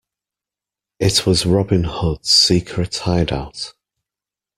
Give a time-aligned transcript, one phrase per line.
[0.99, 3.75] It was Robin Hood's secret hideout.